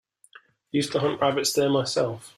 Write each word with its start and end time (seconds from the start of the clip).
Used 0.71 0.93
to 0.93 0.99
hunt 0.99 1.21
rabbits 1.21 1.53
there 1.53 1.69
myself. 1.69 2.29